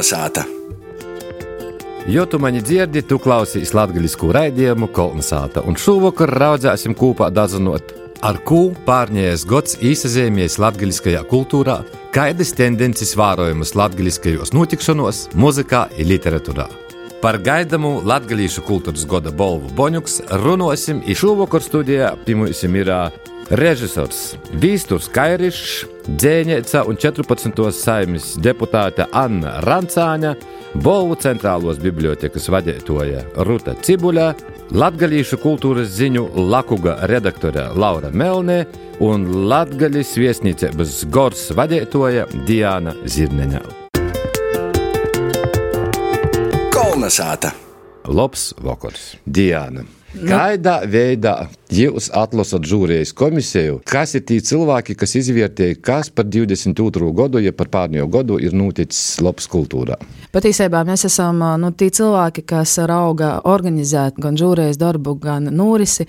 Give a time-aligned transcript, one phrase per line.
[0.00, 0.44] Kolnesāta!
[2.08, 7.92] Jo tu mani dzirdi, tu klausies latviešu raidījumu Kolnesāta, un šovakar raudzēsim kopā dazinot,
[8.24, 11.82] ar ko pārņēmis gads īsazīmējies latviskajā kultūrā,
[12.16, 16.70] kādas tendences vērojamas latviskajos notikšanos, mūzikā un literatūrā.
[17.20, 22.96] Par gaidamu latviešu kultūras gada balvu Boņuks runāsim, un šovakar studijā pirmajam ir
[23.52, 24.30] režisors
[24.64, 25.84] Vīsturs Kairišs,
[26.16, 27.70] dzēnieca un 14.
[27.74, 30.34] saimnes deputāte Anna Rancāņa,
[30.82, 34.28] Bolvu centrālos bibliotekas vadītāja Ruta Cibuļa,
[34.70, 38.60] latgalīšu kultūras ziņu Lakuga redaktore Laura Melnē
[39.02, 43.64] un latgaļas viesnīcības Gors vadītāja Diana Zirneņa.
[46.74, 47.54] Kolnesāta!
[48.10, 49.99] Labs vakars, Diana!
[50.10, 51.34] Kādā veidā
[51.70, 53.76] jūs atlasat žūrijas komisiju?
[53.86, 57.12] Kas ir tie cilvēki, kas izvērtēja, kas par 22.
[57.14, 60.00] gadu, ja par pārējo gadu ir noticis labs kultūrā?
[60.34, 66.08] Patiesībā mēs esam nu, tie cilvēki, kas rauga organizēt gan žūrijas darbu, gan norisi.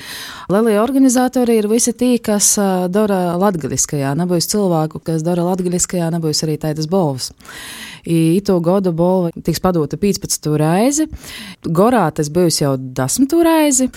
[0.50, 2.56] Lielie organizatori ir visi tie, kas
[2.90, 4.16] dara latgaliskajā.
[4.18, 7.32] Nebūs cilvēku, kas dara latgaliskajā, nebūs arī tādas balvas.
[8.06, 10.52] I to gadu balva tiks padota 15.
[10.62, 11.08] reizi.
[11.66, 13.36] Gorā tas būs jau 10.
[13.46, 13.90] reizi.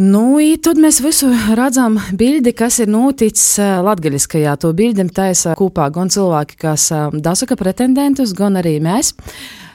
[0.00, 4.54] Nu, tad mēs visu redzam, bildi, kas ir noticis latgaļiskajā.
[4.62, 9.12] To bildi taisa kopā gan cilvēki, kas dasaka pretendentus, gan arī mēs.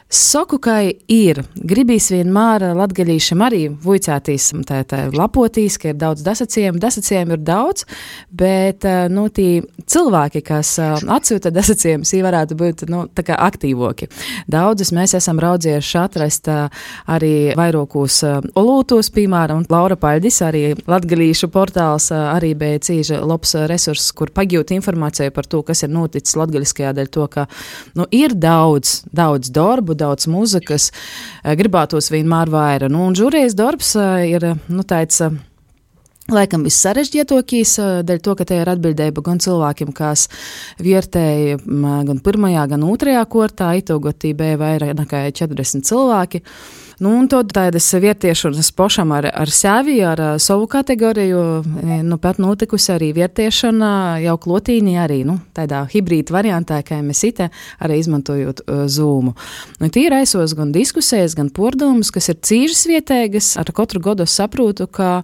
[0.05, 0.75] Saku, ka
[1.09, 1.39] ir.
[1.57, 6.77] Gribīs vienmēr latgaļīšam arī vuicētīs, tā, tā lapotīs, ka ir daudz dasacījumu.
[6.77, 7.87] Dasacījumu ir daudz,
[8.29, 14.07] bet, nu, tie cilvēki, kas atsūta dasacījumus, viņi varētu būt, nu, aktīvoki.
[14.45, 18.19] Daudzus mēs esam raudzieši atrast arī vairākos
[18.53, 25.33] olūtos, piemēram, Laura Paļdis, arī latgaļīšu portāls, arī bija cīža labs resurss, kur pagūt informāciju
[25.33, 27.49] par to, kas ir noticis latgaļiskajā dēļ to, ka,
[27.97, 30.91] nu, ir daudz, daudz darbu, daudz mūzikas,
[31.59, 32.91] gribētos vienmēr vairāk.
[32.93, 33.95] Nu, un žūrijas darbs
[34.27, 35.21] ir, nu, tāds.
[36.25, 40.23] Laikam vissarežģītākais, dēļ to, ka te ir atbildība gan cilvēkiem, kas
[40.81, 46.41] vietēja gan pirmajā, gan otrajā kortā, itogotī bija vairāk nekā 40 cilvēki.
[46.99, 51.41] Nu, un tad tādas vietiešanas pašam ar, ar sevi, ar savu kategoriju,
[52.07, 53.89] nu, pat notikusi arī vietiešana
[54.23, 57.49] jau klotīnī arī, nu, tādā hibrīda variantā, kā mēs ite,
[57.83, 59.35] arī izmantojot uh, zūmu.
[59.81, 64.27] Nu, tī ir aisos gan diskusijas, gan pordumus, kas ir cīžas vietēgas, ar katru godu
[64.29, 65.19] saprotu, ka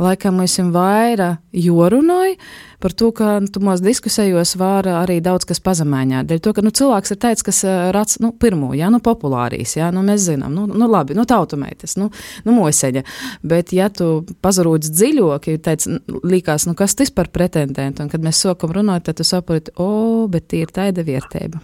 [0.00, 2.36] laikam esam vairāk jorunāju
[2.80, 6.28] par to, ka tu mūsu diskusijos var arī daudz kas pazemēņāt.
[6.30, 7.60] Dēļ to, ka nu, cilvēks ir teicis, kas
[7.92, 11.98] rāds nu, pirmo, jā, nu populārīs, jā, nu mēs zinām, nu, nu labi, nu tautumētis,
[12.00, 12.08] nu,
[12.46, 13.04] nu moseņa.
[13.52, 15.84] Bet, ja tu pazarūdz dziļoki, teic,
[16.24, 20.24] likās, nu kas tas par pretendentu, un kad mēs sokam runāt, tad tu saproti, o,
[20.32, 21.60] bet tie ir taida vērtība.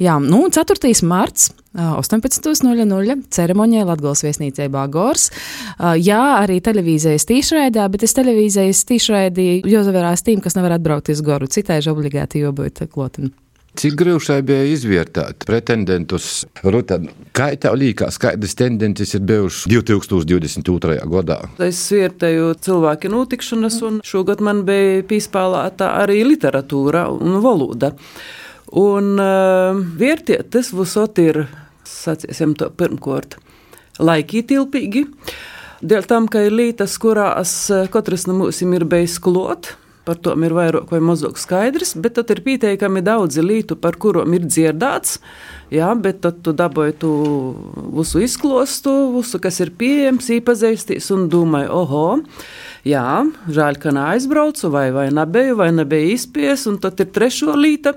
[0.00, 0.92] Jā, nu, 4.
[1.04, 5.28] marts, 18.00 ceremonijā Latvijas viesnīcībā Gors.
[5.78, 11.50] Jā, arī televīzijas tīšraidē, bet es televīzijas tīšraidī jāzavērās tīm, kas nevar atbraukt uz Goru.
[11.52, 13.28] Citādi obligāti jābūt klotam.
[13.78, 16.46] Cik grūti bija izvērtēt pretendentus?
[16.64, 16.98] Ruta,
[17.36, 20.96] kā tev liekas, kādas tendences ir bijušas 2022.
[21.12, 21.38] gadā?
[21.68, 27.94] Es vērtēju cilvēku notikšanas, un šogad man bija pīspēlēta arī literatūra un valoda.
[28.78, 31.44] Un uh, vērtietis visot ir,
[31.88, 33.38] sacīsim to pirmkārt,
[33.98, 35.06] laikītilpīgi.
[35.80, 37.54] Dēļ tam, ka ir lietas, kurās
[37.90, 39.72] katrs no mums ir bijis klot,
[40.04, 44.34] par to ir vairāk vai mazāk skaidrs, bet tad ir pieteikami daudzi lietu, par kurām
[44.36, 45.18] ir dzirdēts.
[45.70, 47.12] Jā, bet tad tu dabūji to
[47.94, 52.06] visu izklostu, visu, kas ir pieejams, iepazīstīs un domāji, oho!
[52.86, 57.92] Jā, žēl, ka neaizbraucu, vai, vai nebiju, vai nebija izspies, un tad ir trešo līta,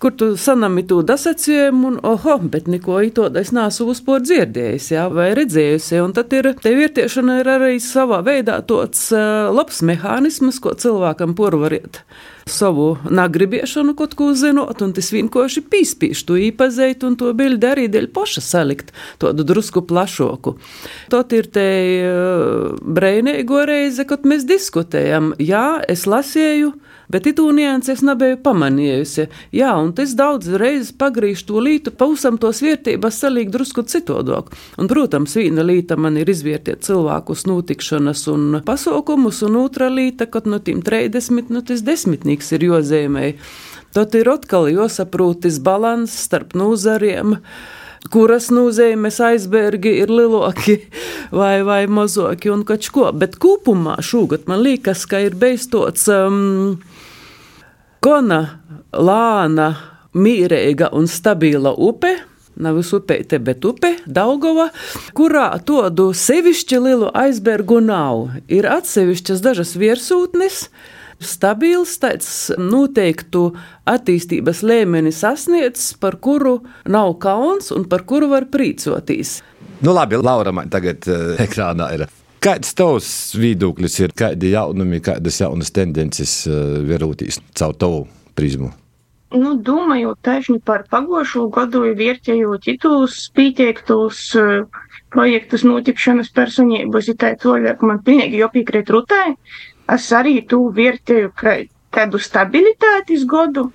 [0.00, 5.06] kur tu sanami to dasacījumu, un, oho, bet neko ītoda es nesu uzpor dzirdējis, jā,
[5.12, 10.62] vai redzējusi, un tad ir, te vērtiešana ir arī savā veidā tāds uh, labs mehānisms,
[10.64, 12.00] ko cilvēkam porvariet
[12.48, 17.88] savu nagribiešanu kaut ko zinot, un tas vienkārši pīspīš to īpazīt un to bildi arī
[17.92, 18.92] dēļ poša salikt,
[19.22, 20.56] tādu drusku plašoku.
[21.12, 21.66] Tot ir te
[22.82, 26.72] breinīgo reize, kad mēs diskutējam, jā, es lasēju,
[27.12, 29.28] bet itū nianses nebiju pamanījusi.
[29.54, 34.52] Jā, un tas daudz reizes pagrīž to lītu, pausam tos vērtības salīk drusku citodok.
[34.80, 40.48] Un, protams, viena līta man ir izvērtiet cilvēkus notikšanas un pasaukumus, un otra līta, kad
[40.48, 43.36] no tiem 30, nu tas desmitnieks ir jozīmēji.
[43.92, 47.36] Tad ir atkal jāsaprūtis balans starp nozariem
[48.10, 50.78] kuras nozīmes aizbergi ir lielāki
[51.40, 53.10] vai, vai mazāki un kaut ko.
[53.14, 56.80] Bet kopumā šogad man liekas, ka ir beidzot um,
[58.02, 58.42] gana
[58.92, 59.72] lāna,
[60.14, 62.16] mīrīga un stabila upe.
[62.62, 64.66] Nav upeite, bet upe, Daugava,
[65.16, 68.34] kurā tādu sevišķi lielu aizbergu nav.
[68.52, 70.66] Ir atsevišķas dažas virsūtnes,
[71.16, 73.46] stabils, tāds noteiktu
[73.88, 79.38] attīstības līmeni sasniedzis, par kuru nav kauns un par kuru var prīcoties.
[79.80, 82.10] Nu, labi, Laura, man tagad uh, ekrānā ir.
[82.42, 83.08] Kāds tavs
[83.38, 88.00] viedoklis ir, kādi jaunumi, kādas jaunas tendences uh, verūtīs caur tavu
[88.34, 88.72] prizmu?
[89.30, 94.66] Nu, domājot tieši par pagošo gadu, vērtējot citus pieteiktus uh,
[95.14, 99.36] projektus notikšanas personības, ir tā cilvēku man pilnīgi jopīkrīt rutai.
[99.94, 101.30] Es arī tu vērtēju
[101.94, 103.68] tādu stabilitātes godu,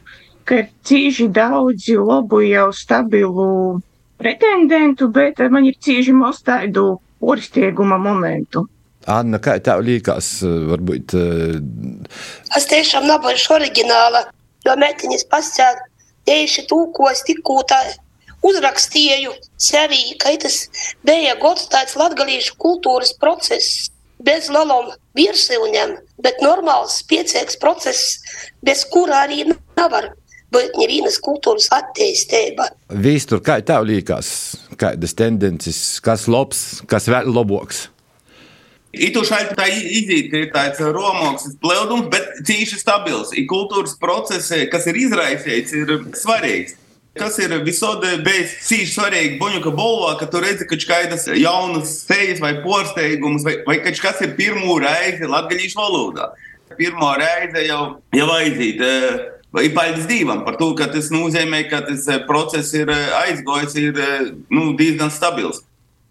[0.43, 3.79] ka ir cīži daudzi labu jau stabilu
[4.19, 6.43] pretendentu, bet man ir cīži maz
[7.17, 8.67] tādu orstieguma momentu.
[9.07, 11.13] Anna, kā tev liekas, varbūt?
[12.57, 14.31] Es tiešām nebūšu oriģināla,
[14.65, 15.79] jo metiņas pascēla
[16.25, 17.79] tieši to, ko es tikko tā
[18.43, 20.67] uzrakstīju sevī, ka tas
[21.03, 23.89] bija gods tāds latgalīšu kultūras process
[24.19, 28.19] bez lalom virsilņiem, bet normāls piecieks process,
[28.61, 29.45] bez kura arī
[29.77, 30.11] nevar
[30.53, 32.69] bet nevienas kultūras attīstība.
[33.03, 34.29] Vistur, kā tev liekas,
[34.79, 37.87] kādas tendences, kas labs, kas vēl labāks?
[38.97, 39.67] Itu šeit tā
[40.31, 43.33] ka ir tāds romoks plēdums, bet cīši stabils.
[43.35, 46.77] Ir kultūras procesi, kas ir izraisīts, ir svarīgs.
[47.17, 52.41] Kas ir visādi bijis cīši svarīgi Buņuka bolvā, ka tu redzi, ka kādas jaunas sejas
[52.43, 56.29] vai porsteigumus, vai, vai ka kas ir pirmo reizi latgaļīšu valodā.
[56.77, 57.81] Pirmo reizi jau,
[58.13, 58.85] jau aiziet.
[59.63, 64.01] Ir paldies Dievam par to, ka tas nozīmē, ka tas process ir aizgājis, ir
[64.53, 65.63] nu, diezgan stabils.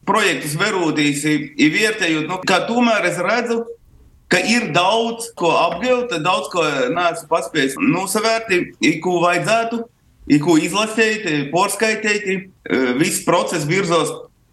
[0.06, 3.64] Projektus verūtīs, ir vietējot, nu, kā tomēr es redzu,
[4.30, 6.64] ka ir daudz ko apgūt, daudz ko
[6.94, 8.60] neesmu paspējis nosavērti,
[9.02, 9.82] ko vajadzētu,
[10.42, 12.48] ko izlasīt, porskaitīt.
[12.98, 14.10] Viss process virzās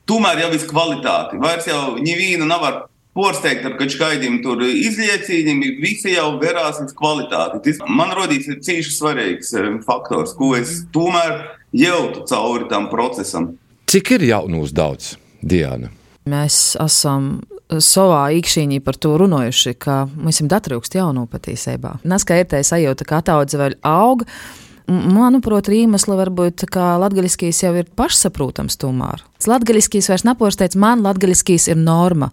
[0.10, 1.40] tomēr jau uz kvalitāti.
[1.42, 7.62] Vairs jau nevienu nevar porsteigt ar kādiem tur izliecījumiem, visi jau verās uz kvalitāti.
[7.68, 9.54] Tas man rodīs ir cīši svarīgs
[9.86, 11.44] faktors, ko es tomēr
[11.74, 13.54] jūtu cauri tam procesam.
[13.90, 15.92] Cik ir jaunu uz daudz, Diana?
[16.30, 17.44] Mēs esam
[17.84, 21.98] savā iekšīnī par to runājuši, ka mums ir datrūkst jaunu patiesībā.
[22.08, 24.26] Nes, ka ir tā sajūta, ka ataudze vēl aug.
[24.88, 29.24] Manuprāt, iemesli varbūt, ka latgaļiskīs jau ir pašsaprotams tomēr.
[29.48, 32.32] Latgaļiskīs vairs neposteic, man latgaļiskīs ir norma.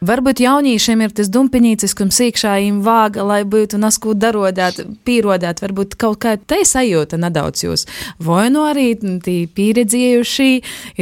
[0.00, 5.98] Varbūt jauniešiem ir tas dumpiņīcis, kam sīkšā им vāga, lai būtu nasku darodēt, pīrodēt, varbūt
[6.00, 7.84] kaut kā te sajūta nedaudz jūs.
[8.24, 10.48] Vai nu arī tī pieredzējuši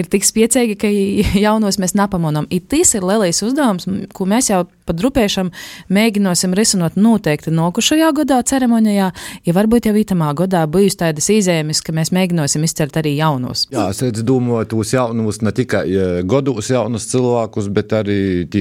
[0.03, 0.91] ir tik spiecīgi, ka
[1.47, 2.51] jaunos mēs nepamonam.
[2.51, 5.53] I tas ir lielais uzdevums, ko mēs jau pa drupēšam
[5.95, 9.13] mēģināsim risinot noteikti nokušajā gadā ceremonijā,
[9.47, 13.67] ja varbūt jau itamā gadā bijusi tādas izēmes, ka mēs mēģināsim izcelt arī jaunos.
[13.73, 15.85] Jā, es redzu, domāju, tos jaunus ne tikai
[16.29, 18.19] gados jaunus cilvēkus, bet arī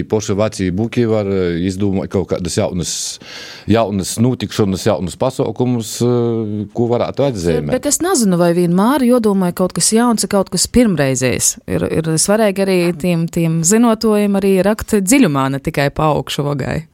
[0.07, 3.19] poši paši vecie buki var eh, izdomāt kaut kādas jaunas,
[3.67, 7.71] jaunas notikšanas, jaunas pasaukumus, eh, ko varētu atzīmēt.
[7.71, 11.57] Bet es nezinu, vai vienmēr jodomāju kaut kas jauns, kaut kas pirmreizējs.
[11.67, 16.87] Ir, ir svarīgi arī tiem, tiem zinotojiem arī rakt dziļumā, ne tikai pa augšu vagai.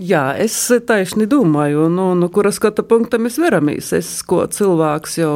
[0.00, 0.54] Jā, es
[0.88, 3.90] taisni domāju, nu, nu kura skata punkta mēs veramies.
[3.96, 5.34] Es, ko cilvēks jau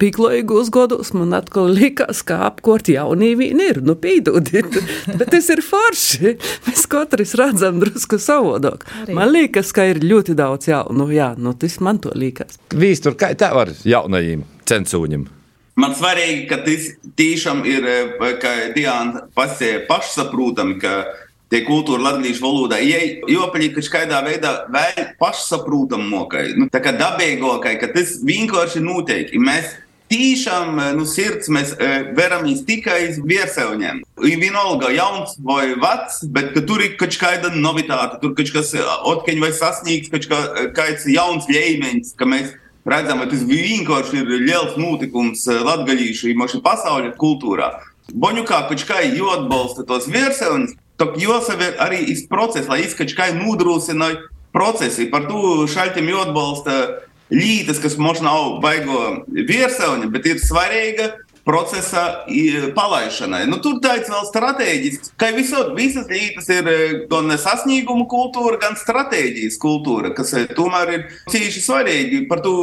[0.00, 4.78] pīklojīgos godos, man atkal likās, ka apkort jaunī vīni ir, nu pīdūdīt,
[5.20, 6.36] bet tas ir forši.
[6.68, 8.86] Mēs katrs redzam drusku savodok.
[9.02, 9.16] Arī.
[9.18, 12.56] Man liekas, ka ir ļoti daudz jaunu, jā, nu tas man to liekas.
[12.72, 15.28] Vīstur, kā tā var jaunajiem censūņiem?
[15.78, 16.88] Man svarīgi, ka tas
[17.20, 17.84] tiešām ir,
[18.42, 20.94] ka Diana pasē pašsaprotami, ka
[21.52, 27.92] tie kultūra latviešu valodā, iepaļīgi, ka šādā veidā vēl pašsaprotamākai, nu, tā kā dabīgākai, ka
[27.94, 29.36] tas vienkārši notiek.
[29.40, 29.76] Mēs
[30.08, 34.00] Tīšām nu, sirds mēs e, veramies tikai uz viesauņiem.
[34.40, 39.52] Vienalga, jauns vai vecs, bet tur ir kaut kāda novitāte, tur kaut kas atkeņ vai
[39.52, 42.54] sasniegts, kaut kāds jauns līmenis, ka mēs
[42.88, 47.74] redzam, ka tas vienkārši ir liels notikums latgaļīšu, īpaši pasaules kultūrā.
[48.08, 54.11] Boņukā kaut kā jāatbalsta tos viesauņus, Так jāsaver arī iz process, lai izskaidrotu, kā nodrošina
[54.53, 55.09] procesi.
[55.11, 56.77] Par to šaltim jāatbalsta
[57.33, 61.13] lītas, kas mums nav baigo virsauņa, bet ir svarīga
[61.48, 62.02] procesa
[62.76, 63.46] palaišanai.
[63.48, 66.68] Nu, tur tāds vēl strateģisks, ka visot, visas lietas ir
[67.08, 72.20] gan sasnieguma kultūra, gan stratēģijas kultūra, kas tomēr ir cīši svarīgi.
[72.28, 72.54] Par to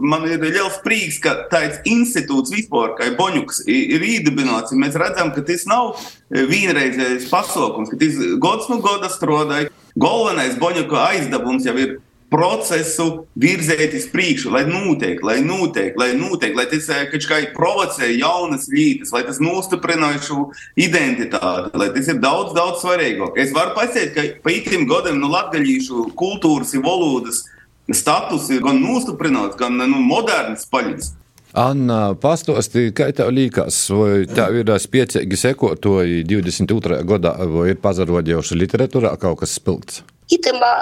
[0.00, 4.72] man ir liels prieks, ka tāds institūts vispār, kā Boņuks, ir iedibināts.
[4.72, 6.00] Mēs redzam, ka tas nav
[6.32, 9.68] vienreizējs pasākums, ka tas gads no gada strādāja.
[10.00, 11.98] Galvenais Boņuka aizdevums jau ir
[12.32, 13.06] procesu
[13.38, 18.08] virzēt uz priekšu, lai notiek, lai notiek, lai notiek, lai tas eh, kaut kā provocē
[18.16, 20.48] jaunas lietas, lai tas nostiprina šo
[20.80, 23.38] identitāti, lai tas ir daudz, daudz svarīgāk.
[23.42, 27.44] Es varu pateikt, ka pa itim gadam nu, latgaļīšu kultūras un valodas
[27.92, 31.16] status ir gan nostiprināts, gan nu, moderns paļģis.
[31.58, 37.02] Anna, pastāstīja, kā tev liekas, vai tev ir spēcīgi sekotoji 22.
[37.08, 40.00] gadā, vai ir pazarodējuši literatūrā kaut kas spilgts?
[40.32, 40.72] Itamā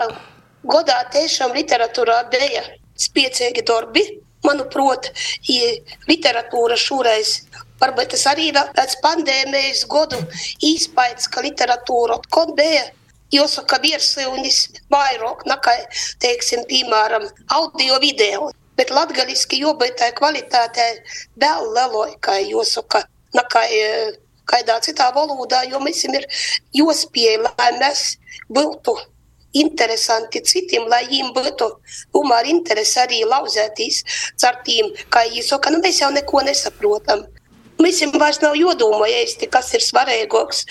[0.65, 2.65] godā tiešām literatūrā bija
[3.01, 4.05] spēcīgi darbi.
[4.41, 5.11] Manuprāt,
[6.09, 7.43] literatūra šoreiz
[7.81, 10.17] varbūt tas arī ir pēc pandēmijas gadu
[10.65, 12.87] īspējas, ka literatūra atkal bija.
[13.31, 14.57] Jāsaka, virsūnis
[14.91, 15.75] vairāk nekā,
[16.25, 18.49] teiksim, piemēram, audio video.
[18.81, 19.61] Bet latgaliski
[20.01, 20.89] tā kvalitātē
[21.39, 23.05] vēl lielākai, jāsaka,
[23.37, 23.63] nekā
[24.51, 26.27] kādā citā valodā, jo mēs ir
[26.75, 28.17] jāspēj, lai mēs
[28.51, 28.97] būtu
[29.53, 31.69] interesanti citiem, lai viņiem būtu
[32.15, 34.03] tomēr interesi arī lauzēties
[34.47, 37.27] ar tiem, kā viņi saka, nu mēs jau neko nesaprotam.
[37.81, 40.67] Mēs jau vairs nav jodomā īsti, kas ir svarīgāks,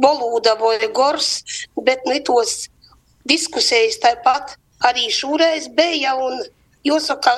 [0.00, 1.42] valoda vai gors,
[1.76, 2.68] bet nu tos
[3.28, 6.40] diskusijas tāpat arī šoreiz bija un
[6.84, 7.36] jāsaka,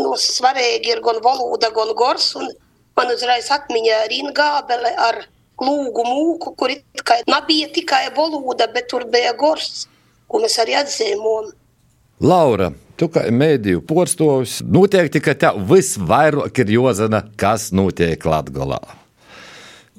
[0.00, 2.50] nu, svarīgi ir gan valoda, gan gors, un
[2.96, 5.22] man uzreiz atmiņā Rīngābele ar
[5.60, 9.86] lūgu mūku, kur it kā nebija tikai valoda, bet tur bija gors
[10.26, 11.54] ko mēs arī atzīmējam.
[12.24, 18.80] Laura, tu kā mēdīju porstovs, noteikti, ka tev visvairāk ir jāzina, kas notiek Latvijā.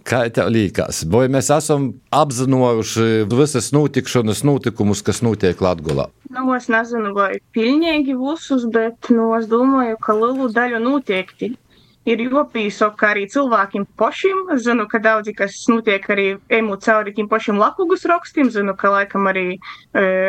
[0.08, 6.08] Kā tev liekas, vai mēs esam apzinājuši visas notikšanas, notikumus, kas notiek Latvijā?
[6.32, 11.54] Nu, es nezinu, vai pilnīgi visus, bet nu, es domāju, ka lielu daļu noteikti
[12.08, 14.44] ir jopīsoka arī cilvēkiem pašiem.
[14.64, 16.28] Zinu, ka daudzi, kas notiek arī
[16.60, 19.58] emu cauri tiem pašiem lakugus rakstiem, zinu, ka laikam arī e,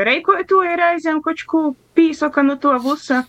[0.09, 3.25] reikoja to ir aizēm kočku pīsoka no to vusa.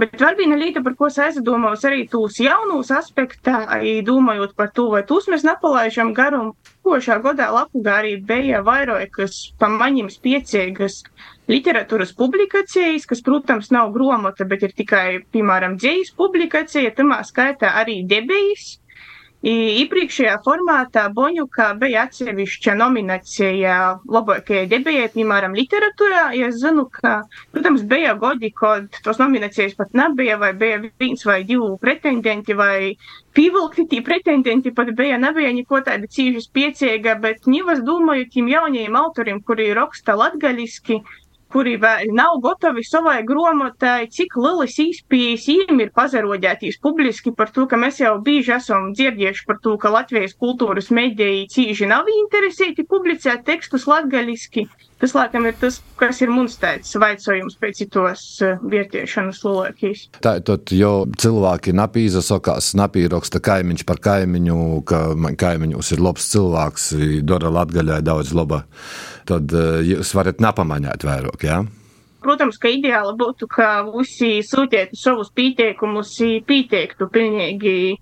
[0.00, 3.58] Bet vēl viena lieta, par ko es aizdomājos, arī tūs jaunūs aspektā,
[4.06, 6.54] domājot par to, vai tūs mēs nepalaižam garum.
[6.82, 11.02] Košā gadā Lapugā arī bija vairākas pamaņiem spiecīgas
[11.52, 18.00] literatūras publikācijas, kas, protams, nav grāmata, bet ir tikai, piemēram, dzīslu publikācija, tamā skaitā arī
[18.08, 18.78] debijas.
[19.42, 23.78] Iepriekšējā formātā Boņukā bija atsevišķa nominācija
[24.16, 26.28] labākajai debijai, piemēram, literatūrā.
[26.46, 27.16] Es zinu, ka,
[27.50, 32.94] protams, bija godi, kad tos nominācijas pat nebija, vai bija viens vai divi pretendenti, vai
[33.34, 39.00] pievilkti tie pretendenti pat bija, nebija neko tāda cīži spiecīga, bet ņivas domāju tiem jaunajiem
[39.02, 41.00] autoriem, kuri raksta latgaliski,
[41.52, 47.66] kuri vēl nav gatavi savai grāmatai, cik lielas īspējas viņiem ir pazarodētīs publiski par to,
[47.70, 52.86] ka mēs jau bieži esam dzirdējuši par to, ka Latvijas kultūras mediji cīži nav interesēti
[52.88, 54.68] publicēt tekstus latgaliski.
[55.02, 60.04] Tas, laikam, ir tas, kas ir mums tāds vaicojums pēc tos uh, vietiešanas lolokīs.
[60.22, 65.00] Tā tad, jo cilvēki napīza sakās, napīraksta kaimiņš par kaimiņu, ka
[65.42, 66.86] kaimiņus ir labs cilvēks,
[67.26, 68.62] dara latgaļai daudz laba
[69.28, 71.46] tad eh, jūs varat napamaņāt vairāk.
[71.46, 71.62] Ja?
[72.22, 76.14] Protams, ka ideāli būtu, ka visi sūtītu savus pieteikumus,
[76.46, 77.96] pieteiktu pilnīgi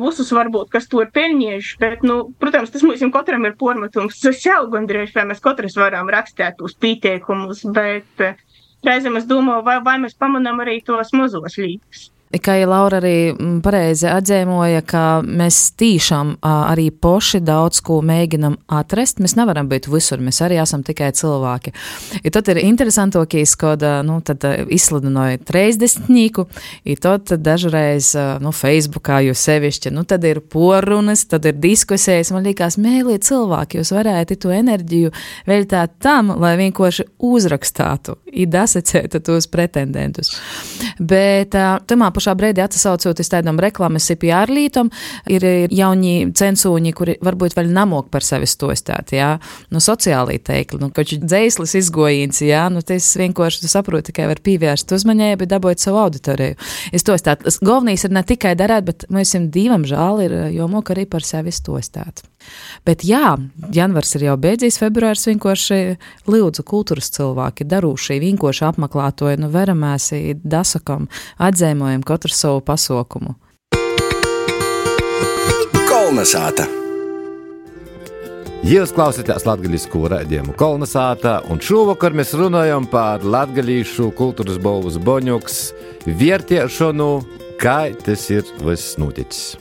[0.00, 4.18] visus varbūt, kas to ir pelnījuši, bet, nu, protams, tas mums katram ir pormatums.
[4.30, 8.40] Es jau gandrīz, vai mēs katrs varam rakstīt uz pieteikumus, bet eh,
[8.86, 12.08] reizēm es domāju, vai, vai mēs pamanām arī tos mazos līdzekļus.
[12.30, 18.54] Kā jau Laura arī mm, pareizi atzīmoja, ka mēs tīšām arī poši daudz ko mēģinam
[18.70, 19.18] atrast.
[19.18, 21.72] Mēs nevaram būt visur, mēs arī esam tikai cilvēki.
[22.22, 24.20] I tad ir interesantokīs, kad nu,
[24.76, 26.44] izsludināja treisdesmitnieku,
[26.86, 32.30] i tad dažreiz nu, Facebookā jūs sevišķi, nu tad ir porunas, tad ir diskusijas.
[32.30, 35.10] Man liekas, mēlī cilvēki, jūs varētu to enerģiju
[35.50, 40.36] veltīt tam, lai vienkārši uzrakstātu, i dasacētu tos pretendentus.
[41.02, 41.58] Bet
[41.90, 44.92] tamā pašā brīdī atsaucoties tādam reklāmas CPR lītam,
[45.30, 49.32] ir jauni censūņi, kuri varbūt vēl namok par sevi stostāt, jā,
[49.72, 54.42] nu sociālī teikli, nu, kaut dzēslis izgojīns, jā, nu, tas vienkārši tu saproti, tikai var
[54.44, 56.58] pievērst uzmanību, dabot savu auditoriju.
[56.94, 57.56] Es to stāstu.
[57.64, 61.54] Galvenais ir ne tikai darēt, bet mums divam žēl ir, jo mok arī par sevi
[61.54, 62.24] stostāt.
[62.88, 63.36] Bet jā,
[63.74, 65.80] janvārs ir jau beidzies, februārs vienkārši
[66.30, 73.36] lūdzu kultūras cilvēki darūšī, vienkārši apmeklētoja, nu veramēsi, dasakam, atzēmojam katru savu pasaukumu.
[75.90, 76.68] Kolnesāta!
[78.60, 85.56] Jūs klausāties latviešu raidījumu kolonizācijā, un šovakar mēs runājam par latviešu kultūras balvas boņuks
[86.04, 87.08] vērtēšanu,
[87.62, 89.56] kā tas ir viss noticis.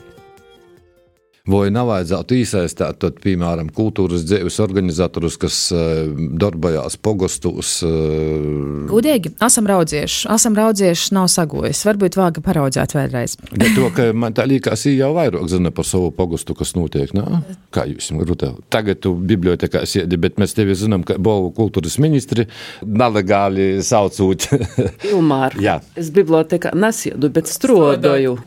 [1.50, 6.10] Vai nevajadzētu iesaistīt, tad, piemēram, kultūras dzīves organizatorus, kas uh,
[6.42, 7.78] darbojās pogostos?
[7.86, 8.86] Uh...
[8.90, 11.82] Gudīgi, esam raudzieši, esam raudzieši, nav sagojis.
[11.88, 13.38] Varbūt vāga paraudzēt vēlreiz.
[13.54, 17.14] Bet to, ka man tā liekas, jau vairāk zina par savu pogostu, kas notiek.
[17.18, 17.42] Nā?
[17.74, 18.52] Kā jūs grūtā?
[18.74, 22.46] Tagad tu bibliotekā sēdi, bet mēs tevi zinām, ka Bovu kultūras ministri
[22.86, 24.50] nelegāli saucot.
[25.12, 25.80] Ilmār, Jā.
[26.00, 28.38] es bibliotekā nesiedu, bet strodoju.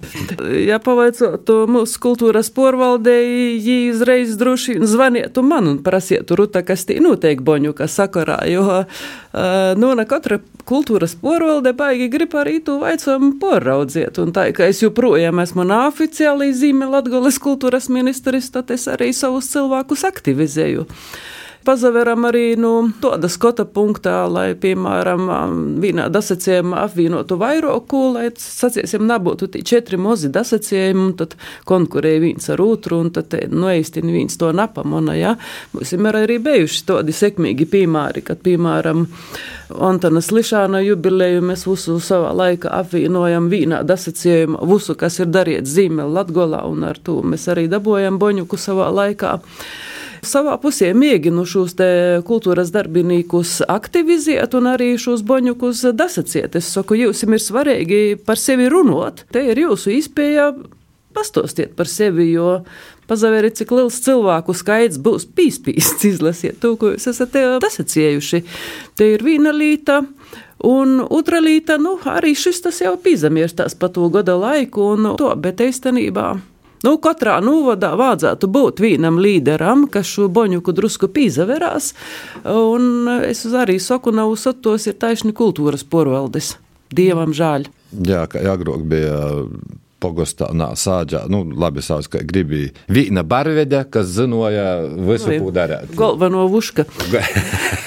[0.68, 6.84] ja pavaicot mūsu kultūras porvaldu, pārvaldēji, uzreiz droši vien zvanītu man un prasītu, Ruta, kas
[6.86, 12.78] tī notiek Boņuka sakarā, jo uh, nu, ne katra kultūras porvalde baigi grib arī to
[12.80, 14.18] vaicojumu poraudziet.
[14.18, 19.50] Un tā, ka es joprojām esmu neoficiāli zīme Latgoles kultūras ministrs, tad es arī savus
[19.52, 20.86] cilvēkus aktivizēju
[21.64, 25.30] pazaveram arī nu, tāda skota punktā, lai, piemēram,
[25.82, 31.36] vienā dasacījumā apvienotu vairāku, lai, saciesim, nebūtu tie četri mozi dasacījumi, un tad
[31.68, 35.36] konkurēja viens ar otru, un tad, nu, īstenībā viens to napamona, ja.
[35.72, 39.06] Mums ir arī bijuši tādi sekmīgi piemēri, kad, piemēram,
[39.72, 46.04] Antanas Lišāna jubileju mēs visu savā laikā apvienojam vienā dasacījumā, visu, kas ir darīts zīmē
[46.12, 49.38] Latgolā, un ar to mēs arī dabojam Boņuku savā laikā.
[50.22, 51.72] Savā pusē mēģinu šos
[52.28, 56.54] kultūras darbiniekus aktivizēt un arī šos boņukus dasacīt.
[56.60, 59.24] Es saku, jums ir svarīgi par sevi runāt.
[59.34, 60.52] Te ir jūsu izpēja
[61.12, 62.60] pastostiet par sevi, jo
[63.10, 66.06] pazaveriet, cik liels cilvēku skaits būs pīspīsts.
[66.12, 67.34] Izlasiet to, ko jūs esat
[67.66, 68.44] dasacējuši.
[68.94, 70.04] Te ir viena līta.
[70.62, 75.34] Un otra līta, nu, arī šis tas jau pīzamierstās pa to gada laiku, un to,
[75.42, 76.36] bet īstenībā
[76.82, 81.92] Nu, katrā novadā vajadzētu būt vienam līderam, kas šo boņuku drusku pīzaverās,
[82.48, 86.56] un es arī saku, nav sotos ir taisni kultūras porvaldes.
[86.92, 87.68] Dievam žēl.
[88.04, 89.16] Jā, kā agrāk bija
[90.02, 95.54] pogostā, nā, sāģā, nu, labi, savs, ka gribīja vīna barvede, kas zinoja visu, nu, ko
[95.54, 95.94] darēt.
[95.98, 96.84] Galveno vuška.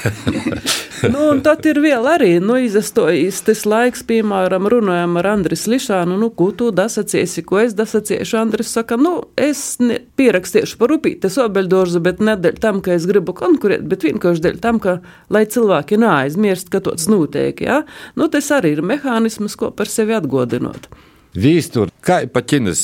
[1.13, 6.17] nu, un tad ir vēl arī, nu, izastojis tas laiks, piemēram, runājam ar Andris Lišānu,
[6.21, 8.39] nu, ko tu dasacīsi, ko es dasacīšu.
[8.39, 13.07] Andris saka, nu, es ne, pierakstīšu par upītes obeļdorzu, bet ne dēļ tam, ka es
[13.09, 14.99] gribu konkurēt, bet vienkārši dēļ tam, ka,
[15.33, 17.81] lai cilvēki neaizmirst, ka tāds notiek, jā.
[17.81, 18.13] Ja?
[18.19, 20.89] Nu, tas arī ir mehānisms, ko par sevi atgodinot.
[21.35, 22.81] Vīstur, kā pa ķinas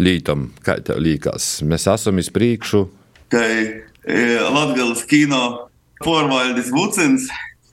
[0.00, 1.58] lītam, kā tev līkās?
[1.68, 2.86] Mēs esam iz priekšu.
[3.32, 3.66] Kā e,
[4.40, 5.42] Latgales kino
[6.00, 7.28] porvaldes Vucins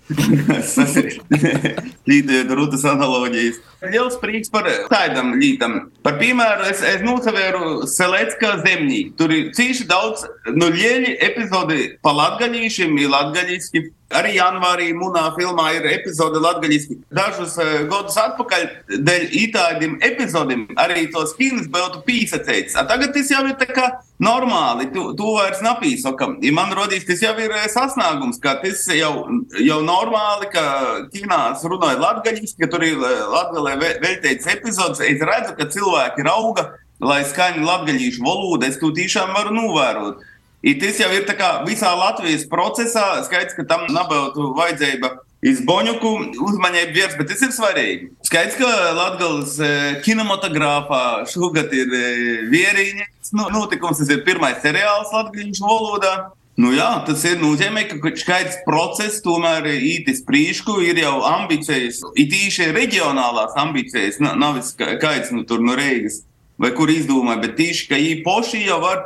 [2.07, 3.57] Līdzīga rutas analoģijas.
[3.91, 5.91] Liels prieks par tādam lītam.
[6.03, 9.15] Par piemēru es, es nosavēru Selecka zemnīku.
[9.19, 10.23] Tur ir cīši daudz
[10.55, 13.83] nu, lieļi epizodi pa latgaļīšiem, ir latgaļīski.
[14.15, 16.99] Arī janvārī munā filmā ir epizode latgaļīski.
[17.11, 18.67] Dažus uh, gadus atpakaļ
[19.03, 22.77] dēļ itādiem epizodiem arī tos filmas būtu pīsacēts.
[22.87, 23.89] Tagad tas jau ir tā kā
[24.23, 26.37] normāli, tu, tu vairs napīsokam.
[26.45, 29.11] Ja man rodīs, tas jau ir sasniegums, ka tas jau,
[29.59, 30.63] jau normāli, ka
[31.11, 36.71] kīnās runāja latgaļīski, ka tur ir latgaļīski Latvijā veltīts epizodes, es redzu, ka cilvēki rauga,
[37.03, 40.25] lai skaņa latgaļīšu valoda, es to tiešām varu novērot.
[40.67, 41.23] I tas jau ir
[41.67, 45.13] visā Latvijas procesā, skaidrs, ka tam nebūtu vajadzība
[45.47, 46.11] izboņuku
[46.43, 48.09] uzmanību virs, bet tas ir svarīgi.
[48.27, 49.69] Skaidrs, ka Latvijas e,
[50.03, 52.09] kinematogrāfā šogad ir e,
[52.51, 56.15] vieriņas nu, notikums, tas ir pirmais seriāls latgaļīšu valodā.
[56.57, 62.33] Nu jā, tas ir nozīmē, ka skaidrs process tomēr ītis prīšku ir jau ambicijas, it
[62.33, 66.23] īši reģionālās ambicijas, nav skaidrs nu, tur no Reigas
[66.57, 69.03] vai kur izdomāja, bet tīši, ka īpaši jau var,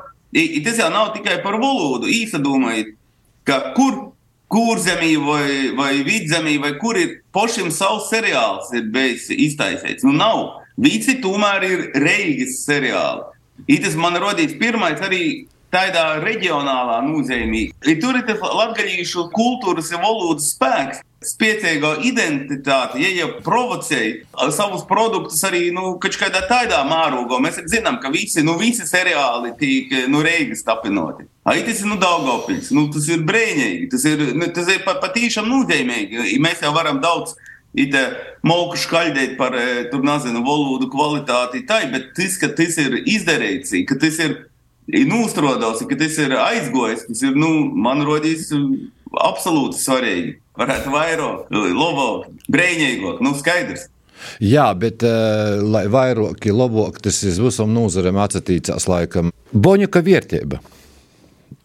[0.66, 2.94] tas jau nav tikai par valodu, īsa domājot,
[3.48, 4.14] ka kur,
[4.52, 10.06] kur zemī vai, vai vidzemī vai kur ir pošim savs seriāls ir bijis iztaisīts.
[10.08, 13.28] Nu nav, visi tomēr ir Reigas seriāli.
[13.70, 15.24] Itas man rodīs pirmais arī
[15.72, 17.70] tādā reģionālā nozīmē.
[18.02, 21.06] Tur ir latgaļīšu kultūras un valodas spēks.
[21.22, 27.38] Spēcīgā identitāte, ja jau provocēja savus produktus arī nu, kādā tādā mārūgā.
[27.46, 31.28] Mēs zinām, ka visi, nu, visi seriāli tiek nu, reigas tapinoti.
[31.46, 34.98] Ai, tas ir nu, Daugopils, nu, tas ir brīnīgi, tas ir, nu, tas ir pat,
[35.06, 36.40] patīšām nozīmīgi.
[36.42, 37.38] Mēs jau varam daudz
[37.72, 38.02] Ite
[38.44, 39.54] moku skaļdēt par,
[39.94, 44.34] tur nezinu, valodu kvalitāti, tai, bet tas, ka tas ir izdarīts, ka tas ir
[44.90, 47.06] ir nostrādājis, ka tas ir aizgojis.
[47.10, 48.50] Tas ir, nu, man rodīs,
[49.12, 50.36] absolūti svarīgi.
[50.60, 53.88] Varētu vairāk, labāk, brīvīgāk, nu, skaidrs.
[54.44, 59.32] Jā, bet, uh, lai vairāk, labāk, tas ir visam nozarēm atsatīcās laikam.
[59.52, 60.62] Boņuka vērtība.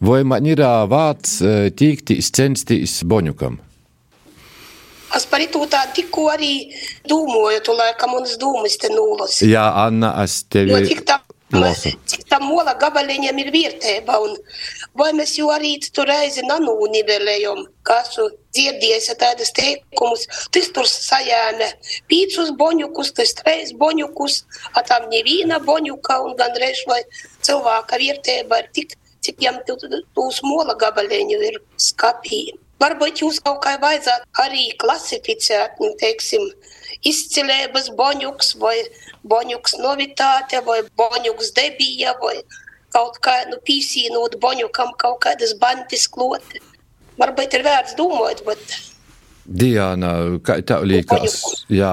[0.03, 1.39] Vai man ir vārds
[1.77, 3.57] tīktīs, censties boņukam?
[5.15, 6.67] Es par to tā tikko arī
[7.07, 9.39] domāju, tu laikam manas domas te nūlas.
[9.47, 10.73] Jā, Anna, es tevi.
[10.73, 11.93] Jo, cik tā, Lasu.
[12.11, 14.17] cik tam mola gabaliņam ir vērtība.
[14.99, 18.17] Vai mēs jau arī tur reizi nanūnivelējam, kas
[18.57, 21.69] dzirdējis tādas teikumus, tas tur sajēna
[22.11, 24.41] pīcus boņukus, tas treis boņukus,
[24.75, 26.99] a tam nevīna boņuka un gan reiz vai
[27.47, 32.43] cilvēka vērtība ir tik, cik jam tūs mola gabaliņu ir skapī.
[32.77, 36.43] Varbūt jūs kaut kā vajadzētu arī klasificēt, nu, teiksim,
[37.05, 38.77] izcilības boņuks vai
[39.27, 42.39] boņuks novitāte vai boņuks debija vai
[42.95, 46.61] kaut kā nu, pīsīnot boņukam kaut kādas bantis kloti.
[47.17, 48.63] Varbūt ir vērts domāt, bet
[49.47, 50.11] Diana,
[50.43, 51.37] kā tev liekas,
[51.71, 51.91] jā,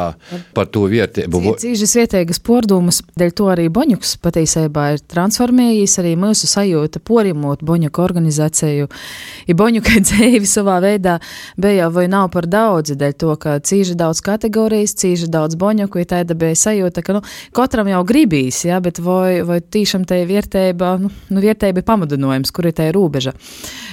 [0.56, 1.54] par to vērtību?
[1.62, 8.02] Cīžas vietējas pordumas, dēļ to arī Boņuks patiesībā ir transformējis arī mūsu sajūta porimot Boņuku
[8.02, 8.88] organizāciju.
[9.46, 11.20] Ja Boņuka dzēvi savā veidā
[11.54, 16.10] bija vai nav par daudzi, dēļ to, ka cīža daudz kategorijas, cīža daudz Boņuku, ja
[16.16, 17.22] tāda bija sajūta, ka, nu,
[17.54, 22.50] katram jau gribīs, jā, bet vai, vai tīšām te vērtība, nu, nu vērtība ir pamudinājums,
[22.50, 23.36] kur ir tā robeža.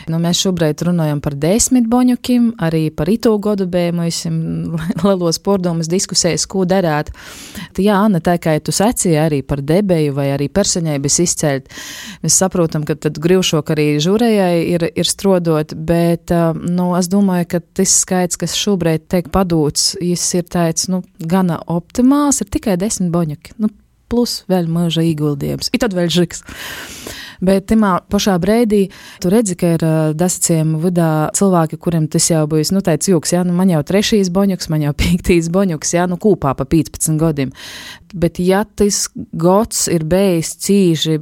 [0.10, 4.36] Nu, mēs šobrīd runājam par desmit Boņukim, arī par itūgu godu bēmuisim
[5.04, 7.12] lielos pordomas diskusēs, ko darāt.
[7.80, 11.70] Jā, Anna, tā kā tu sacīji arī par debeju vai arī personēbas izceļt,
[12.24, 17.64] mēs saprotam, ka tad grivšok arī žurējai ir, ir strodot, bet, nu, es domāju, ka
[17.82, 23.12] tas skaits, kas šobrīd tiek padūts, jis ir tāds, nu, gana optimāls, ir tikai desmit
[23.14, 23.58] boņaki.
[23.62, 23.72] Nu,
[24.12, 25.72] plus vēl mūža ieguldījums.
[25.72, 26.44] Ir tad vēl žiks.
[27.42, 28.84] Bet timā pašā brīdī
[29.22, 29.86] tu redzi, ka ir
[30.18, 34.30] dasacījuma vidā cilvēki, kuriem tas jau bijis, nu, tāds jūks, jā, nu, man jau trešīs
[34.34, 37.56] boņuks, man jau piektīs boņuks, jā, nu, kūpā pa 15 gadiem.
[38.12, 41.16] Bet, ja tas gods ir bijis cīži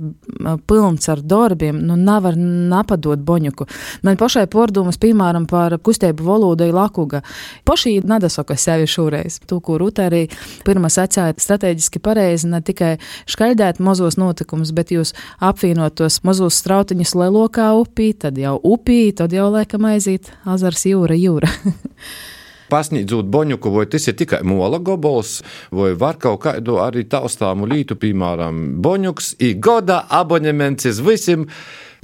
[0.67, 3.67] pilns ar darbiem, nu, nevar napadot boņuku.
[4.03, 7.21] Man pašai pordumas, piemēram, par kustību valodu ir lakuga.
[7.69, 9.39] Pašī nedasoka sevi šoreiz.
[9.45, 10.25] Tu, kur Ruta arī
[10.65, 12.95] pirmā sacīja strateģiski pareizi, ne tikai
[13.29, 15.13] skaidēt mazos notikumus, bet jūs
[15.45, 21.13] apvienot tos mazos strautiņus lelokā upī, tad jau upī, tad jau laikam aiziet azars jūra,
[21.13, 21.49] jūra.
[22.73, 25.39] pasniedzot boņuku, vai tas ir tikai mola gobals,
[25.73, 31.47] vai var kaut kādu arī taustāmu lītu, piemēram, boņuks, i goda abonements visiem.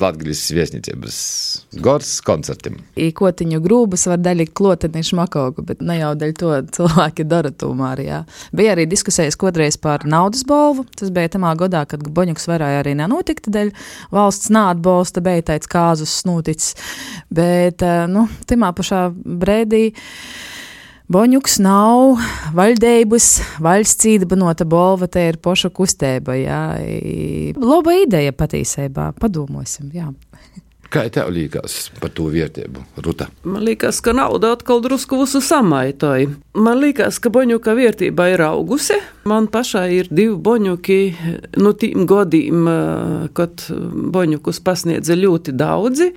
[0.01, 1.17] Latvijas viesnīcības
[1.83, 2.77] gors koncertiem.
[2.99, 8.09] Īkotiņu grūbas var daļīt kloteni šmakogu, bet ne jau dēļ to cilvēki dara tūmā arī.
[8.09, 8.21] Jā.
[8.55, 10.83] Bija arī diskusijas kodreiz par naudas balvu.
[10.99, 13.71] Tas bija tamā godā, kad Boņuks varēja arī nenotikt, dēļ
[14.15, 16.75] valsts nāatbalsta tāds kāzus snūticis.
[17.33, 19.89] Bet, nu, timā pašā brēdī.
[21.05, 22.21] Boņuks nav
[22.57, 23.25] valdības,
[23.61, 26.33] valsts īstenota bolva, te ir poša kustēba.
[26.39, 26.61] Jā.
[27.61, 29.91] Laba ideja patiesībā, padomāsim.
[29.93, 30.09] Jā.
[30.95, 33.27] Kā tev liekas par to vērtību, Ruta?
[33.45, 36.31] Man liekas, ka nauda atkal drusku visu samaitoja.
[36.57, 38.97] Man liekas, ka boņuka vērtība ir augusi.
[39.29, 40.99] Man pašai ir divi boņuki,
[41.61, 42.65] nu, tīm godīm,
[43.37, 43.67] kad
[44.17, 46.09] boņukus pasniedza ļoti daudzi.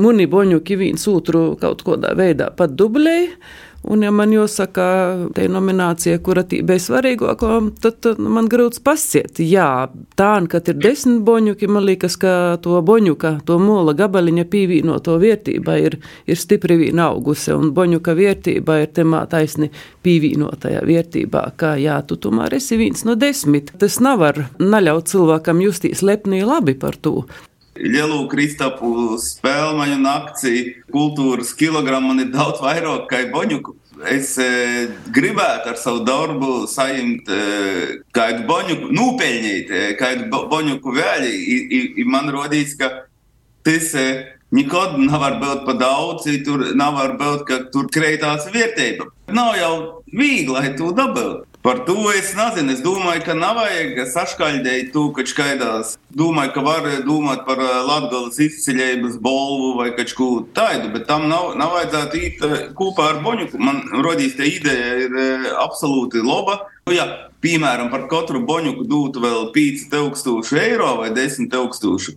[0.00, 3.32] Muni boņuki viens otru kaut kādā veidā pat dublēja.
[3.80, 4.84] Un, ja man jāsaka,
[5.32, 9.40] tā ir nominācija, kura bija svarīgākā, tad, tad man grūts pasiet.
[9.40, 9.88] Jā,
[10.20, 15.78] tā, kad ir desmit boņuki, man liekas, ka to boņuka, to mola gabaliņa pievienoto vērtība
[15.80, 15.96] ir,
[16.28, 19.70] ir stipri vien augusi, un boņuka vērtība ir temā taisni
[20.04, 23.72] pievienotajā vērtībā, ka jā, tu tomēr esi viens no desmit.
[23.80, 27.24] Tas nav var naļaut cilvēkam justīs lepnī labi par to.
[27.80, 33.76] Lielu kristapu spēļu nakti, kultūras kilogramu man ir daudz vairāk kā boņuku.
[34.08, 37.40] Es e, gribētu ar savu darbu saņemt e,
[38.16, 40.94] kādu boņuku, nūpeļņīt, e, kādu bo, boņuku
[42.00, 42.88] i man rodīs, ka
[43.66, 44.06] tas e,
[44.56, 49.10] nekad nevar būt pa daudz, tur nevar būt, ka tur kreitās vērtība.
[49.36, 49.74] Nav jau
[50.08, 51.49] viegli, lai to dabūtu.
[51.62, 52.72] Par to es nezinu.
[52.72, 55.98] Es domāju, ka nav vajag saškaļdēt to, ka skaidrs.
[56.16, 61.26] Domāju, ka var domāt par eh, Latvijas izceļības bolvu vai kaut ko tādu, bet tam
[61.28, 63.50] nav, nav vajadzētu iet eh, kopā ar Boņu.
[63.60, 66.62] Man rodīs tā ideja ir eh, absolūti laba.
[66.88, 67.04] Nu, ja,
[67.44, 72.16] piemēram, par katru boņu dotu vēl 5000 eiro vai 10 000.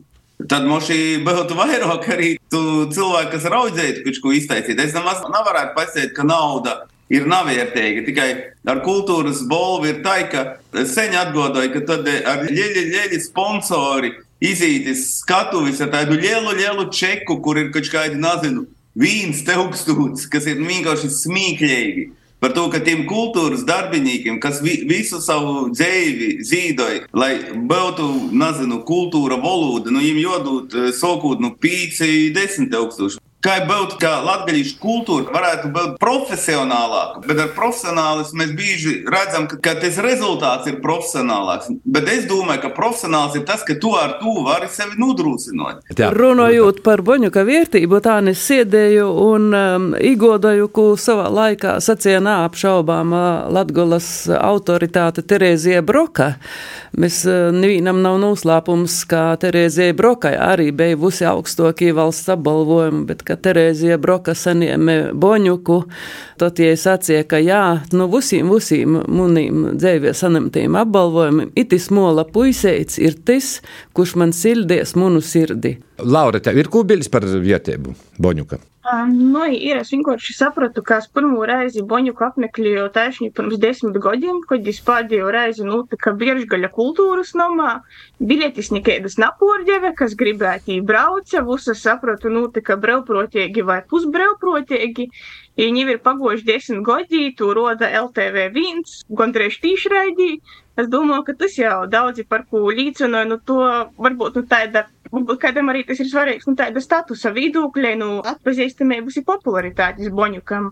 [0.50, 0.88] Tad mums
[1.24, 4.80] būtu vairāk arī cilvēku, kas raudzētu kaut ko iztaisīt.
[4.80, 6.80] Es nemaz nevarētu pateikt, ka nauda
[7.12, 8.06] ir navērtīga.
[8.08, 8.30] Tikai
[8.70, 10.44] ar kultūras bolvu ir tā, ka
[10.88, 14.14] sen atgādāja, ka tad ar lieli, lieli sponsori
[14.44, 18.68] izītis skatuvis ar tādu lielu, lielu čeku, kur ir kaut kādi, nezinu,
[19.00, 22.12] viens tūkstotis, kas ir vienkārši smīkļīgi.
[22.44, 28.82] Par to, ka tiem kultūras darbiniekiem, kas vi, visu savu dzīvi zīdoja, lai būtu, nezinu,
[28.84, 32.04] kultūra, valoda, nu, viņiem jādod sokūt, nu, 5,
[32.36, 33.23] 10 tūkstoši.
[33.44, 39.60] Kā būt, ka latviešu kultūra varētu būt profesionālāka, bet ar profesionālismu mēs bieži redzam, ka,
[39.64, 41.72] ka tas rezultāts ir profesionālāks.
[41.84, 45.92] Bet es domāju, ka profesionāls ir tas, ka tu ar to vari sevi nodrošināt.
[46.16, 53.14] Runājot par boņuka vērtību, tā es sēdēju un um, igodoju, ko savā laikā sacīja neapšaubām
[53.16, 56.34] uh, Latgolas autoritāte Terēzija Broka.
[56.96, 63.26] Mēs uh, nevienam nav noslēpums, ka Terēzija Brokai arī bija vusi augstākie valsts apbalvojumi, bet
[63.28, 65.80] ka Terēzija Broka saņēma Boņuku,
[66.42, 67.64] tad tie sacīja, ka jā,
[67.96, 73.56] nu visiem, visiem munīm dzīvē saņemtiem apbalvojumiem, itis mola puiseits ir tas,
[73.94, 75.78] kurš man sildies munu sirdi.
[76.04, 78.62] Laura, tev ir kūbiļs par vietību Boņuka?
[78.84, 84.42] Nu, ir, es vienkārši sapratu, ka es pirmo reizi Boņuku apmeklēju tieši pirms desmit gadiem,
[84.50, 87.70] kad es pēdējo reizi notika Biežgaļa kultūras namā.
[88.20, 95.08] Biļetis nekādas napordeve, kas gribētu brauca, visas sapratu, notika brevprotīgi vai pusbrevprotīgi.
[95.62, 98.84] Ja jau ir pagojuši desmit gadi, tu roda LTV1,
[99.16, 100.32] gandrīz tīšraidī.
[100.82, 103.62] Es domāju, ka tas jau daudzi par ko līdzinoja, nu to
[104.02, 109.20] varbūt nu tāda Varbūt kādam arī tas ir svarīgs, nu, tāda statusa vidūkļa, nu, atpazīstamības
[109.20, 110.72] ir popularitātes boņukam.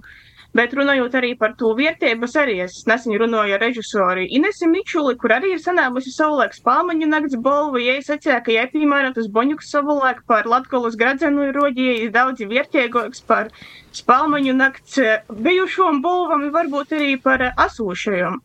[0.57, 5.31] Bet runājot arī par to vērtības, arī es nesen runāju ar režisoru Inesi Mičuli, kur
[5.35, 7.79] arī ir sanākusi savulaik spāmaņu nakts balvu.
[7.79, 12.43] Ja es atceru, ka, ja piemēram tas boņuks savulaik par Latgolas gradzenu ir rodījis daudz
[12.51, 13.53] vērtīgāks par
[14.01, 14.99] spāmaņu nakts
[15.47, 18.41] bijušom balvam, varbūt arī par asūšajom.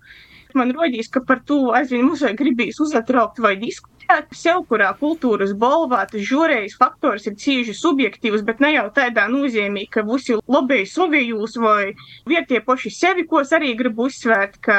[0.56, 6.04] Man rodīs, ka par to aizvien mums gribīs uzatraukt vai diskutēt sev, kurā kultūras balvā
[6.10, 11.58] tas žūrējas faktors ir cīži subjektīvs, bet ne jau tādā nozīmē, ka visi lobēji savijūs
[11.60, 11.92] vai
[12.28, 14.78] vietie poši sevi, ko es arī gribu uzsvērt, ka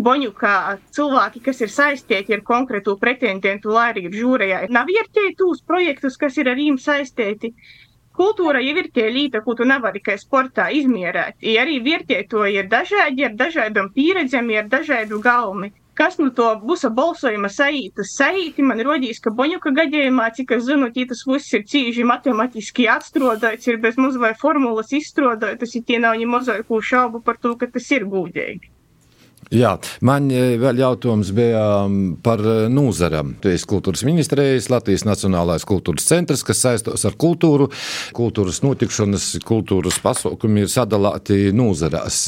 [0.00, 5.36] boņu kā cilvēki, kas ir saistīti ar konkrētu pretendentu, lai arī ir žūrējā, nav vērtēji
[5.38, 7.54] tūs projektus, kas ir ar viņiem saistīti.
[8.18, 11.40] Kultūra jau ir tie līta, ko tu nevari tikai sportā izmierēt.
[11.42, 15.72] Ja arī vērtētoji ir dažādi, ar dažādām pieredzēm, ar dažādu gaumi.
[15.98, 20.90] Kas no to būs balsojuma saītas saīti, man rodīs, ka Boņuka gadījumā, cik es zinu,
[20.94, 26.18] tas viss ir cīži matemātiski atstrādāts, ir bez maz vai formulas izstrādātas, ja tie nav
[26.18, 28.74] ne mazāko šaubu par to, ka tas ir gūdīgi.
[29.52, 31.64] Jā, man e, vēl jautājums bija
[32.24, 33.34] par e, nūzaram.
[33.42, 37.68] Tu esi kultūras ministrijas, Latvijas Nacionālais kultūras centrs, kas saistos ar kultūru.
[38.16, 42.20] Kultūras notikšanas, kultūras pasaukumi ir sadalāti nūzarās.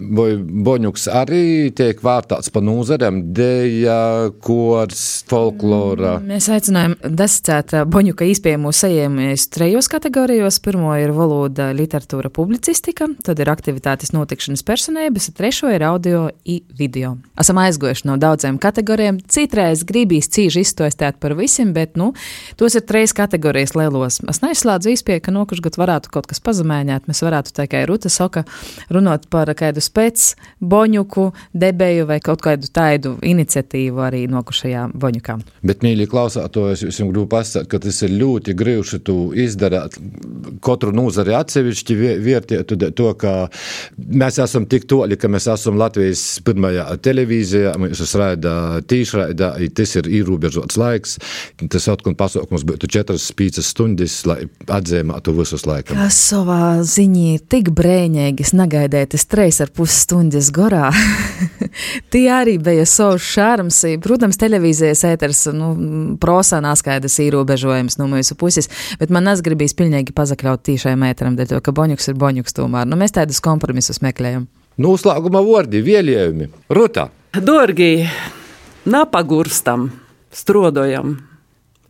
[0.00, 4.00] Vai Boņuks arī tiek vārtāts pa nūzariem, dēļa,
[4.42, 6.16] kors, folklora?
[6.18, 10.60] Mm, mēs aicinājām desicēt Boņuka izpējumu sajēmies trejos kategorijos.
[10.64, 16.28] Pirmo ir valoda, literatūra, publicistika, tad ir aktivitātes notikšanas personības, trešo ir audio
[16.78, 17.16] video.
[17.40, 19.20] Esam aizgojuši no daudziem kategorijām.
[19.28, 22.12] Citreiz gribīs cīži izstostēt par visiem, bet, nu,
[22.60, 24.20] tos ir trīs kategorijas lielos.
[24.30, 27.08] Es neizslēdzu īspēju, ka nokuš gadu varētu kaut kas pazemēņāt.
[27.10, 28.44] Mēs varētu tā kā Ruta Soka
[28.92, 35.38] runāt par kādu spēc boņuku, debeju vai kaut kādu tādu iniciatīvu arī nokušajā boņukā.
[35.66, 39.96] Bet, mīļi klausātos, es jums gribu pasakāt, ka tas ir ļoti grūti tu izdarāt
[40.64, 43.34] katru nozari atsevišķi vērtēt to, ka
[43.96, 48.54] mēs esam tik toļi, ka mēs esam Latvijas pirmajā televīzijā, mums rāda
[48.88, 51.16] tīšraidā, tas ir ierobežots laiks.
[51.70, 55.96] Tas atkal pasaukums būtu 4-5 stundas, lai atzīmētu visus laikus.
[55.96, 60.90] Kas savā ziņā tik brēņīgi, es negaidīju tas 3,5 stundas garā.
[62.12, 63.82] Tie arī bija savs šārms.
[64.04, 65.72] Protams, televīzijas ēters, nu,
[66.22, 71.60] prosā naskaidrs ierobežojums no mūsu puses, bet man nesgribīs pilnīgi pazakļaut tīšai mētram, dēļ to,
[71.64, 72.88] ka boņuks ir boņuks tomēr.
[72.90, 74.48] Nu, mēs tādus kompromisus meklējam.
[74.80, 76.46] Noslēguma vārdi, vēlējumi.
[76.72, 77.10] Ruta.
[77.36, 78.06] Dorgi,
[78.88, 79.90] napagurstam,
[80.32, 81.18] strodojam,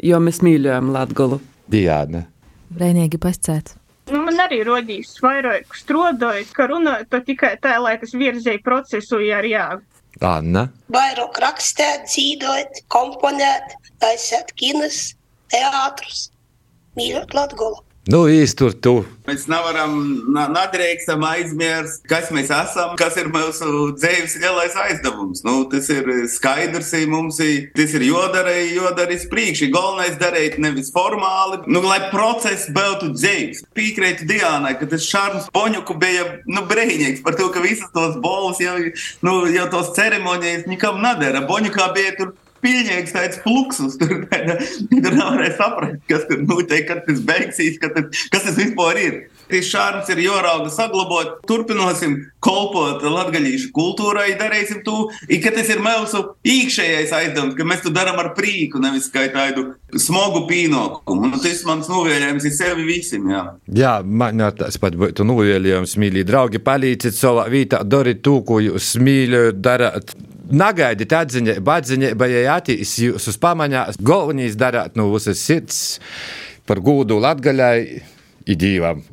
[0.03, 1.38] jo mēs mīļojam Latgulu.
[1.70, 2.24] Diāna.
[2.74, 3.76] Brēnīgi pascēt.
[4.11, 9.38] Nu, man arī rodīs vairāk strodojot, ka runājot tikai tā, lai tas virzēja procesu, ja
[9.44, 9.68] ir jā.
[10.26, 10.66] Anna.
[10.90, 15.12] Vairāk rakstēt, dzīvot, komponēt, taisīt kinas,
[15.53, 16.26] teātrus,
[16.98, 17.85] mīļot Latgulu.
[18.11, 19.05] Nu, īstur tu.
[19.29, 19.92] Mēs nevaram,
[20.35, 25.44] nedrīkstam aizmirst, kas mēs esam, kas ir mūsu dzīves lielais aizdevums.
[25.46, 29.70] Nu, tas ir skaidrs, mums ir, tas ir jodara, jodara iz priekšu.
[29.77, 33.62] Galvenais darīt nevis formāli, nu, lai process būtu dzīves.
[33.79, 38.59] Piekrītu Diānai, ka tas šarms poņuku bija, nu, brīnīgs par to, ka visas tos bolas
[38.59, 38.75] jau,
[39.23, 41.46] nu, jau tos ceremonijas nikam nedara.
[41.46, 43.96] Boņukā bija tur Pilnīgs tāds fluksus.
[44.01, 44.27] Tur,
[44.90, 49.20] tur nevarēja saprast, kas tur notiek, kad tas beigsies, kad tas, kas tas vispār ir.
[49.51, 55.09] Tīs šārms ir jorauga saglabāt, turpinosim kolpot latgaļīšu kultūrai, darīsim to,
[55.42, 59.73] ka tas ir mūsu īkšējais aizdevums, ka mēs to darām ar prīku, nevis kā tādu
[59.99, 61.33] smogu pīnokumu.
[61.33, 63.27] Nu, tas mans novēlējums ir sevi visiem.
[63.35, 63.44] Jā,
[63.83, 68.94] jā man tas pat būtu novēlējums, mīļi draugi, palīdziet savā vietā, dariet to, ko jūs
[69.03, 70.14] mīļat, darāt.
[70.51, 73.87] Nagaidiet atziņā, atziņā, vai atīs jūs uz pamaņā.
[74.03, 76.01] Galvenais darāt no visas sirds
[76.67, 78.03] par gūdu latgaļai
[78.51, 79.05] idīvam.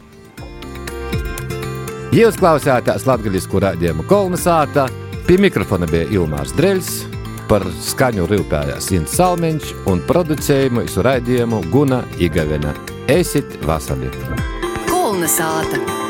[2.15, 4.87] Jūs klausāties Latvijas rādījumu kolonizāta,
[5.27, 6.91] pie mikrofona bija Ilmārs Dreļs,
[7.51, 12.73] par skaņu rūpējās Inns Salmiņš un producējumu visu raidījumu Guna Igavena.
[13.11, 14.11] Esit vasarī!
[14.89, 16.06] Kolonizāta!